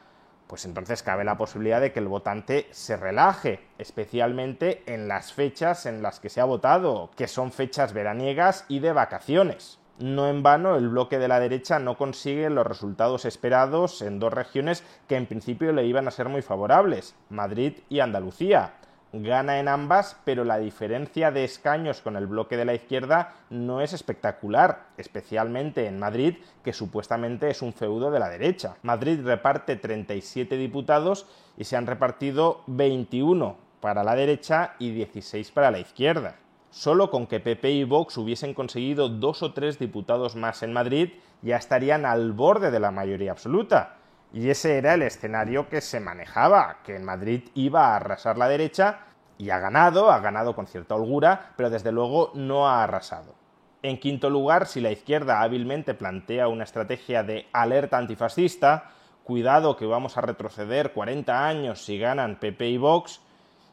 pues 0.50 0.66
entonces 0.66 1.04
cabe 1.04 1.24
la 1.24 1.38
posibilidad 1.38 1.80
de 1.80 1.92
que 1.92 2.00
el 2.00 2.08
votante 2.08 2.68
se 2.72 2.98
relaje, 2.98 3.60
especialmente 3.78 4.82
en 4.88 5.08
las 5.08 5.32
fechas 5.32 5.86
en 5.86 6.02
las 6.02 6.20
que 6.20 6.30
se 6.30 6.42
ha 6.42 6.46
votado, 6.46 7.12
que 7.16 7.28
son 7.28 7.52
fechas 7.52 7.94
veraniegas 7.94 8.66
y 8.68 8.80
de 8.80 8.92
vacaciones. 8.92 9.78
No 10.00 10.28
en 10.28 10.42
vano, 10.42 10.76
el 10.76 10.90
bloque 10.90 11.20
de 11.20 11.28
la 11.28 11.40
derecha 11.40 11.78
no 11.78 11.98
consigue 11.98 12.50
los 12.50 12.66
resultados 12.66 13.26
esperados 13.26 14.02
en 14.02 14.18
dos 14.18 14.34
regiones 14.34 14.84
que 15.08 15.18
en 15.18 15.28
principio 15.28 15.72
le 15.72 15.86
iban 15.86 16.08
a 16.08 16.12
ser 16.12 16.30
muy 16.30 16.42
favorables, 16.42 17.16
Madrid 17.30 17.74
y 17.88 18.00
Andalucía 18.00 18.74
gana 19.14 19.60
en 19.60 19.68
ambas, 19.68 20.18
pero 20.24 20.44
la 20.44 20.58
diferencia 20.58 21.32
de 21.32 21.44
escaños 21.44 22.02
con 22.02 22.16
el 22.16 22.28
bloque 22.28 22.58
de 22.58 22.66
la 22.66 22.74
izquierda 22.74 23.34
no 23.50 23.82
es 23.82 23.94
espectacular, 23.94 24.88
especialmente 24.98 25.88
en 25.88 26.00
Madrid, 26.00 26.36
que 26.64 26.74
supuestamente 26.74 27.50
es 27.50 27.62
un 27.62 27.74
feudo 27.74 28.12
de 28.12 28.20
la 28.20 28.30
derecha. 28.30 28.76
Madrid 28.84 29.22
reparte 29.24 29.76
37 29.76 30.58
diputados 30.58 31.26
y 31.58 31.64
se 31.64 31.76
han 31.76 31.88
repartido 31.88 32.64
21 32.68 33.58
para 33.80 34.04
la 34.04 34.16
derecha 34.16 34.76
y 34.80 34.92
16 34.92 35.52
para 35.52 35.72
la 35.72 35.80
izquierda. 35.80 36.36
Solo 36.70 37.10
con 37.10 37.26
que 37.26 37.40
PP 37.40 37.72
y 37.72 37.84
Vox 37.84 38.18
hubiesen 38.18 38.54
conseguido 38.54 39.10
dos 39.10 39.42
o 39.42 39.54
tres 39.54 39.80
diputados 39.80 40.36
más 40.36 40.62
en 40.62 40.72
Madrid, 40.72 41.14
ya 41.42 41.58
estarían 41.58 42.06
al 42.06 42.32
borde 42.34 42.70
de 42.70 42.80
la 42.80 42.92
mayoría 42.92 43.32
absoluta. 43.32 43.99
Y 44.32 44.50
ese 44.50 44.78
era 44.78 44.94
el 44.94 45.02
escenario 45.02 45.70
que 45.70 45.82
se 45.82 46.00
manejaba, 46.00 46.78
que 46.84 46.96
en 46.96 47.04
Madrid 47.04 47.50
iba 47.56 47.88
a 47.88 47.96
arrasar 47.96 48.38
la 48.38 48.48
derecha 48.48 49.00
y 49.38 49.50
ha 49.50 49.60
ganado, 49.60 50.12
ha 50.12 50.20
ganado 50.20 50.56
con 50.56 50.68
cierta 50.68 50.96
holgura, 50.96 51.54
pero 51.56 51.70
desde 51.70 51.92
luego 51.92 52.32
no 52.36 52.68
ha 52.68 52.84
arrasado. 52.84 53.34
En 53.82 53.98
quinto 53.98 54.30
lugar, 54.30 54.68
si 54.68 54.82
la 54.82 54.92
izquierda 54.92 55.42
hábilmente 55.42 55.94
plantea 55.94 56.50
una 56.50 56.66
estrategia 56.66 57.24
de 57.24 57.48
alerta 57.54 57.98
antifascista, 57.98 58.92
cuidado 59.24 59.78
que 59.78 59.86
vamos 59.86 60.18
a 60.18 60.22
retroceder 60.22 60.92
40 60.92 61.48
años 61.48 61.84
si 61.84 61.98
ganan 61.98 62.40
PP 62.40 62.70
y 62.70 62.78
Vox, 62.78 63.22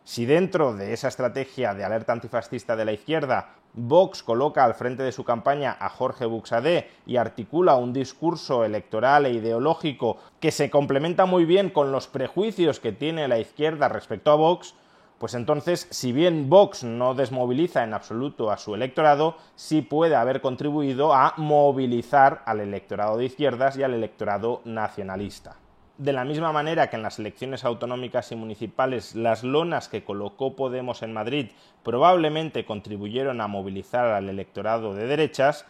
si 0.06 0.25
dentro 0.25 0.72
de 0.72 0.92
esa 0.92 1.08
estrategia 1.08 1.75
de 1.75 1.82
alerta 1.84 2.12
antifascista 2.12 2.76
de 2.76 2.84
la 2.84 2.92
izquierda 2.92 3.56
Vox 3.75 4.22
coloca 4.22 4.64
al 4.64 4.75
frente 4.75 5.02
de 5.02 5.10
su 5.10 5.25
campaña 5.25 5.76
a 5.80 5.88
Jorge 5.88 6.26
Buxadé 6.26 6.88
y 7.06 7.16
articula 7.16 7.75
un 7.75 7.92
discurso 7.92 8.64
electoral 8.64 9.26
e 9.26 9.32
ideológico 9.32 10.18
que 10.38 10.52
se 10.52 10.70
complementa 10.70 11.26
muy 11.26 11.44
bien 11.44 11.70
con 11.70 11.90
los 11.90 12.06
prejuicios 12.06 12.78
que 12.78 12.92
tiene 12.92 13.26
la 13.26 13.40
izquierda 13.40 13.88
respecto 13.88 14.30
a 14.30 14.36
Vox, 14.36 14.75
pues 15.18 15.34
entonces, 15.34 15.88
si 15.90 16.12
bien 16.12 16.48
Vox 16.48 16.84
no 16.84 17.14
desmoviliza 17.14 17.82
en 17.82 17.92
absoluto 17.92 18.52
a 18.52 18.58
su 18.58 18.76
electorado, 18.76 19.36
sí 19.56 19.82
puede 19.82 20.14
haber 20.14 20.40
contribuido 20.40 21.12
a 21.12 21.34
movilizar 21.36 22.42
al 22.46 22.60
electorado 22.60 23.16
de 23.16 23.25
izquierdas 23.25 23.76
y 23.76 23.82
al 23.82 23.92
electorado 23.92 24.60
nacionalista. 24.64 25.56
De 25.98 26.12
la 26.12 26.26
misma 26.26 26.52
manera 26.52 26.90
que 26.90 26.96
en 26.96 27.02
las 27.02 27.18
elecciones 27.18 27.64
autonómicas 27.64 28.30
y 28.30 28.36
municipales 28.36 29.14
las 29.14 29.42
lonas 29.42 29.88
que 29.88 30.04
colocó 30.04 30.54
Podemos 30.54 31.02
en 31.02 31.14
Madrid 31.14 31.52
probablemente 31.82 32.66
contribuyeron 32.66 33.40
a 33.40 33.46
movilizar 33.46 34.08
al 34.08 34.28
electorado 34.28 34.92
de 34.92 35.06
derechas, 35.06 35.64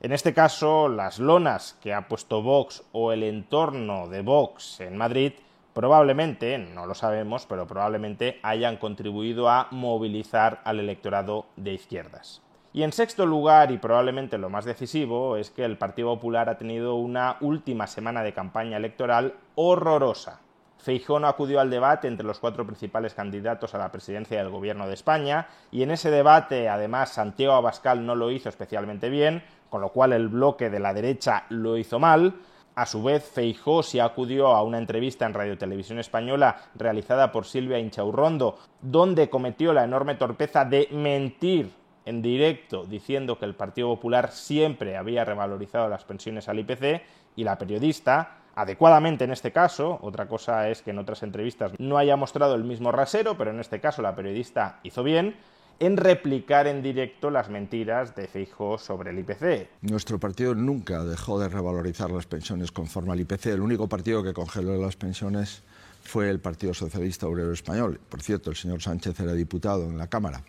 en 0.00 0.10
este 0.10 0.34
caso 0.34 0.88
las 0.88 1.20
lonas 1.20 1.78
que 1.80 1.94
ha 1.94 2.08
puesto 2.08 2.42
Vox 2.42 2.82
o 2.90 3.12
el 3.12 3.22
entorno 3.22 4.08
de 4.08 4.22
Vox 4.22 4.80
en 4.80 4.96
Madrid 4.96 5.34
probablemente, 5.74 6.58
no 6.58 6.86
lo 6.86 6.96
sabemos, 6.96 7.46
pero 7.46 7.68
probablemente 7.68 8.40
hayan 8.42 8.78
contribuido 8.78 9.48
a 9.48 9.68
movilizar 9.70 10.60
al 10.64 10.80
electorado 10.80 11.46
de 11.54 11.74
izquierdas. 11.74 12.42
Y 12.72 12.82
en 12.82 12.92
sexto 12.92 13.24
lugar, 13.24 13.70
y 13.70 13.78
probablemente 13.78 14.36
lo 14.36 14.50
más 14.50 14.66
decisivo, 14.66 15.36
es 15.36 15.50
que 15.50 15.64
el 15.64 15.78
Partido 15.78 16.08
Popular 16.14 16.50
ha 16.50 16.58
tenido 16.58 16.96
una 16.96 17.36
última 17.40 17.86
semana 17.86 18.22
de 18.22 18.34
campaña 18.34 18.76
electoral 18.76 19.34
horrorosa. 19.54 20.40
Feijóo 20.76 21.18
no 21.18 21.28
acudió 21.28 21.60
al 21.60 21.70
debate 21.70 22.08
entre 22.08 22.26
los 22.26 22.38
cuatro 22.38 22.64
principales 22.64 23.14
candidatos 23.14 23.74
a 23.74 23.78
la 23.78 23.90
presidencia 23.90 24.38
del 24.38 24.50
Gobierno 24.50 24.86
de 24.86 24.94
España, 24.94 25.48
y 25.70 25.82
en 25.82 25.90
ese 25.90 26.10
debate, 26.10 26.68
además, 26.68 27.10
Santiago 27.10 27.54
Abascal 27.54 28.04
no 28.04 28.14
lo 28.14 28.30
hizo 28.30 28.48
especialmente 28.48 29.08
bien, 29.08 29.42
con 29.70 29.80
lo 29.80 29.88
cual 29.88 30.12
el 30.12 30.28
bloque 30.28 30.70
de 30.70 30.78
la 30.78 30.92
derecha 30.92 31.44
lo 31.48 31.76
hizo 31.78 31.98
mal. 31.98 32.34
A 32.74 32.86
su 32.86 33.02
vez, 33.02 33.24
Feijó 33.24 33.82
sí 33.82 33.98
acudió 33.98 34.48
a 34.48 34.62
una 34.62 34.78
entrevista 34.78 35.26
en 35.26 35.34
Radio 35.34 35.58
Televisión 35.58 35.98
Española 35.98 36.56
realizada 36.76 37.32
por 37.32 37.44
Silvia 37.44 37.78
Inchaurrondo, 37.78 38.58
donde 38.80 39.28
cometió 39.28 39.72
la 39.72 39.84
enorme 39.84 40.14
torpeza 40.14 40.64
de 40.64 40.88
mentir 40.92 41.72
en 42.08 42.22
directo 42.22 42.84
diciendo 42.84 43.38
que 43.38 43.44
el 43.44 43.54
Partido 43.54 43.88
Popular 43.88 44.32
siempre 44.32 44.96
había 44.96 45.24
revalorizado 45.24 45.88
las 45.88 46.04
pensiones 46.04 46.48
al 46.48 46.58
IPC 46.58 47.02
y 47.36 47.44
la 47.44 47.58
periodista, 47.58 48.38
adecuadamente 48.54 49.24
en 49.24 49.30
este 49.30 49.52
caso, 49.52 49.98
otra 50.00 50.26
cosa 50.26 50.70
es 50.70 50.80
que 50.80 50.90
en 50.90 50.98
otras 50.98 51.22
entrevistas 51.22 51.72
no 51.78 51.98
haya 51.98 52.16
mostrado 52.16 52.54
el 52.54 52.64
mismo 52.64 52.92
rasero, 52.92 53.36
pero 53.36 53.50
en 53.50 53.60
este 53.60 53.80
caso 53.80 54.00
la 54.00 54.16
periodista 54.16 54.80
hizo 54.82 55.02
bien, 55.02 55.36
en 55.80 55.96
replicar 55.96 56.66
en 56.66 56.82
directo 56.82 57.30
las 57.30 57.50
mentiras 57.50 58.16
de 58.16 58.26
Feijóo 58.26 58.78
sobre 58.78 59.10
el 59.10 59.18
IPC. 59.20 59.68
Nuestro 59.82 60.18
partido 60.18 60.54
nunca 60.54 61.04
dejó 61.04 61.38
de 61.38 61.48
revalorizar 61.48 62.10
las 62.10 62.26
pensiones 62.26 62.72
conforme 62.72 63.12
al 63.12 63.20
IPC. 63.20 63.46
El 63.46 63.60
único 63.60 63.86
partido 63.86 64.24
que 64.24 64.32
congeló 64.32 64.76
las 64.76 64.96
pensiones 64.96 65.62
fue 66.02 66.30
el 66.30 66.40
Partido 66.40 66.74
Socialista 66.74 67.28
Obrero 67.28 67.52
Español. 67.52 68.00
Por 68.08 68.22
cierto, 68.22 68.50
el 68.50 68.56
señor 68.56 68.82
Sánchez 68.82 69.20
era 69.20 69.34
diputado 69.34 69.84
en 69.84 69.98
la 69.98 70.08
Cámara. 70.08 70.42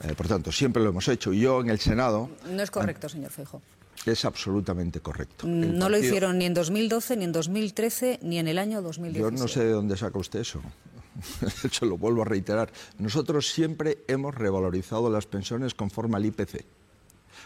Eh, 0.00 0.14
por 0.14 0.28
tanto, 0.28 0.50
siempre 0.50 0.82
lo 0.82 0.90
hemos 0.90 1.06
hecho. 1.08 1.32
Y 1.32 1.40
yo 1.40 1.60
en 1.60 1.70
el 1.70 1.78
Senado... 1.78 2.30
No 2.50 2.62
es 2.62 2.70
correcto, 2.70 3.08
señor 3.08 3.30
Feijo. 3.30 3.62
Es 4.04 4.24
absolutamente 4.24 5.00
correcto. 5.00 5.46
no 5.46 5.88
lo 5.88 5.98
hicieron 5.98 6.38
ni 6.38 6.46
en 6.46 6.54
2012, 6.54 7.16
ni 7.16 7.24
en 7.24 7.32
2013, 7.32 8.20
ni 8.22 8.38
en 8.38 8.48
el 8.48 8.58
año 8.58 8.82
2016. 8.82 9.22
Yo 9.22 9.30
no 9.30 9.48
sé 9.48 9.64
de 9.64 9.72
dónde 9.72 9.96
saca 9.96 10.18
usted 10.18 10.40
eso. 10.40 10.60
Se 11.70 11.86
lo 11.86 11.98
vuelvo 11.98 12.22
a 12.22 12.24
reiterar. 12.24 12.72
Nosotros 12.98 13.52
siempre 13.52 13.98
hemos 14.08 14.34
revalorizado 14.34 15.10
las 15.10 15.26
pensiones 15.26 15.74
conforme 15.74 16.16
al 16.16 16.26
IPC. 16.26 16.64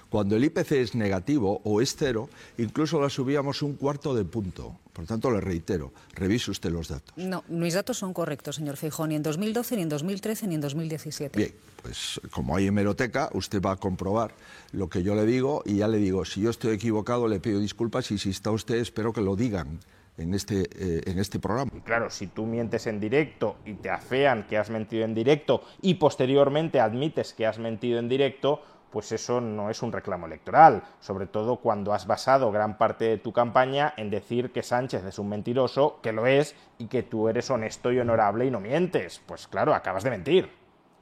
Cuando 0.09 0.37
el 0.37 0.45
IPC 0.45 0.73
es 0.73 0.95
negativo 0.95 1.61
o 1.65 1.81
es 1.81 1.95
cero, 1.97 2.29
incluso 2.59 3.01
la 3.01 3.11
subíamos 3.11 3.63
un 3.63 3.75
cuarto 3.75 4.15
de 4.15 4.25
punto. 4.25 4.77
Por 4.93 5.05
tanto, 5.05 5.31
le 5.31 5.41
reitero, 5.41 5.93
revise 6.15 6.51
usted 6.51 6.71
los 6.71 6.89
datos. 6.89 7.15
No, 7.17 7.45
mis 7.49 7.75
datos 7.75 7.99
son 7.99 8.15
correctos, 8.15 8.57
señor 8.57 8.79
Feijón, 8.79 9.11
ni 9.11 9.17
en 9.17 9.23
2012, 9.23 9.77
ni 9.77 9.83
en 9.83 9.89
2013, 9.91 10.47
ni 10.47 10.55
en 10.55 10.61
2017. 10.63 11.39
Bien, 11.39 11.53
pues 11.83 12.19
como 12.31 12.57
hay 12.57 12.69
hemeroteca, 12.69 13.29
usted 13.35 13.61
va 13.61 13.73
a 13.73 13.77
comprobar 13.77 14.35
lo 14.73 14.89
que 14.89 15.03
yo 15.03 15.15
le 15.15 15.27
digo 15.27 15.63
y 15.67 15.77
ya 15.77 15.89
le 15.89 15.99
digo, 15.99 16.25
si 16.25 16.41
yo 16.41 16.51
estoy 16.51 16.75
equivocado, 16.75 17.29
le 17.29 17.41
pido 17.41 17.61
disculpas 17.61 18.11
y 18.11 18.19
si 18.19 18.31
está 18.31 18.51
usted, 18.51 18.77
espero 18.77 19.13
que 19.13 19.21
lo 19.21 19.37
digan 19.37 19.81
en 20.19 20.35
este, 20.35 20.63
eh, 20.63 21.03
en 21.07 21.19
este 21.19 21.39
programa. 21.39 21.71
Y 21.77 21.81
claro, 21.81 22.11
si 22.11 22.29
tú 22.29 22.47
mientes 22.47 22.87
en 22.87 23.01
directo 23.01 23.57
y 23.65 23.75
te 23.75 23.91
afean 23.91 24.47
que 24.47 24.57
has 24.57 24.71
mentido 24.71 25.05
en 25.05 25.15
directo 25.15 25.63
y 25.83 25.95
posteriormente 25.95 26.81
admites 26.81 27.35
que 27.35 27.47
has 27.47 27.59
mentido 27.59 27.99
en 27.99 28.09
directo, 28.09 28.63
pues 28.91 29.13
eso 29.13 29.41
no 29.41 29.71
es 29.71 29.83
un 29.83 29.93
reclamo 29.93 30.27
electoral, 30.27 30.83
sobre 31.01 31.27
todo 31.27 31.57
cuando 31.57 31.93
has 31.93 32.07
basado 32.07 32.51
gran 32.51 32.79
parte 32.79 33.07
de 33.07 33.19
tu 33.19 33.33
campaña 33.33 33.95
en 33.97 34.11
decir 34.11 34.53
que 34.53 34.63
Sánchez 34.63 35.05
es 35.05 35.19
un 35.19 35.29
mentiroso, 35.29 35.99
que 36.03 36.13
lo 36.13 36.27
es, 36.27 36.55
y 36.79 36.87
que 36.87 37.03
tú 37.03 37.29
eres 37.29 37.51
honesto 37.51 37.93
y 37.93 37.99
honorable 37.99 38.47
y 38.47 38.51
no 38.51 38.61
mientes. 38.61 39.21
Pues 39.27 39.47
claro, 39.47 39.75
acabas 39.75 40.05
de 40.05 40.11
mentir. 40.11 40.51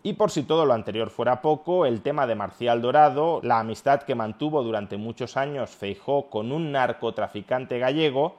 Y 0.07 0.13
por 0.13 0.31
si 0.31 0.43
todo 0.43 0.67
lo 0.67 0.75
anterior 0.75 1.09
fuera 1.09 1.41
poco, 1.41 1.87
el 1.87 2.03
tema 2.03 2.27
de 2.27 2.35
Marcial 2.35 2.83
Dorado, 2.83 3.41
la 3.43 3.61
amistad 3.61 4.03
que 4.03 4.15
mantuvo 4.15 4.63
durante 4.63 4.99
muchos 4.99 5.39
años 5.39 5.71
Feijó 5.71 6.29
con 6.29 6.53
un 6.53 6.73
narcotraficante 6.73 7.79
gallego, 7.79 8.37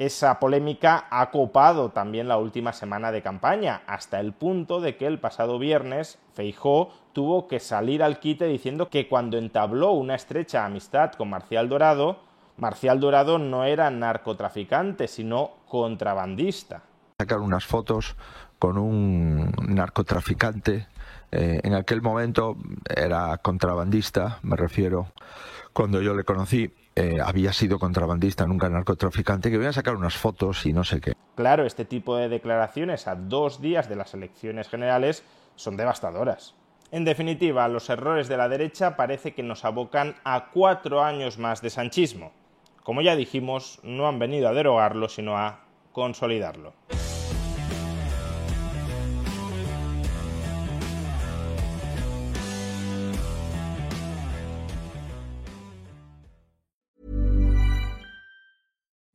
esa 0.00 0.40
polémica 0.40 1.08
ha 1.10 1.30
copado 1.30 1.90
también 1.90 2.26
la 2.26 2.38
última 2.38 2.72
semana 2.72 3.12
de 3.12 3.20
campaña, 3.20 3.82
hasta 3.86 4.18
el 4.18 4.32
punto 4.32 4.80
de 4.80 4.96
que 4.96 5.06
el 5.06 5.20
pasado 5.20 5.58
viernes 5.58 6.18
Feijó 6.32 6.88
tuvo 7.12 7.46
que 7.48 7.60
salir 7.60 8.02
al 8.02 8.18
quite 8.18 8.46
diciendo 8.46 8.88
que 8.88 9.08
cuando 9.08 9.36
entabló 9.36 9.92
una 9.92 10.14
estrecha 10.14 10.64
amistad 10.64 11.12
con 11.12 11.28
Marcial 11.28 11.68
Dorado, 11.68 12.18
Marcial 12.56 12.98
Dorado 12.98 13.38
no 13.38 13.64
era 13.64 13.90
narcotraficante, 13.90 15.06
sino 15.06 15.50
contrabandista. 15.68 16.80
Sacar 17.18 17.40
unas 17.40 17.66
fotos 17.66 18.16
con 18.58 18.78
un 18.78 19.52
narcotraficante, 19.68 20.88
eh, 21.30 21.60
en 21.62 21.74
aquel 21.74 22.00
momento 22.00 22.56
era 22.88 23.36
contrabandista, 23.36 24.38
me 24.44 24.56
refiero, 24.56 25.08
cuando 25.74 26.00
yo 26.00 26.14
le 26.14 26.24
conocí, 26.24 26.72
eh, 26.96 27.18
había 27.24 27.52
sido 27.52 27.78
contrabandista, 27.78 28.46
nunca 28.46 28.68
narcotraficante, 28.68 29.50
que 29.50 29.58
voy 29.58 29.66
a 29.66 29.72
sacar 29.72 29.94
unas 29.94 30.16
fotos 30.16 30.66
y 30.66 30.72
no 30.72 30.84
sé 30.84 31.00
qué. 31.00 31.12
Claro, 31.34 31.64
este 31.64 31.84
tipo 31.84 32.16
de 32.16 32.28
declaraciones 32.28 33.06
a 33.06 33.14
dos 33.14 33.60
días 33.60 33.88
de 33.88 33.96
las 33.96 34.14
elecciones 34.14 34.68
generales 34.68 35.24
son 35.56 35.76
devastadoras. 35.76 36.54
En 36.90 37.04
definitiva, 37.04 37.68
los 37.68 37.88
errores 37.88 38.28
de 38.28 38.36
la 38.36 38.48
derecha 38.48 38.96
parece 38.96 39.32
que 39.32 39.44
nos 39.44 39.64
abocan 39.64 40.16
a 40.24 40.50
cuatro 40.50 41.02
años 41.02 41.38
más 41.38 41.62
de 41.62 41.70
sanchismo. 41.70 42.32
Como 42.82 43.00
ya 43.00 43.14
dijimos, 43.14 43.78
no 43.84 44.08
han 44.08 44.18
venido 44.18 44.48
a 44.48 44.52
derogarlo, 44.52 45.08
sino 45.08 45.36
a 45.38 45.60
consolidarlo. 45.92 46.72